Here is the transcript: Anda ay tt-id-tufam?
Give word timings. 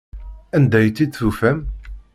Anda 0.55 0.77
ay 0.79 0.89
tt-id-tufam? 0.91 1.59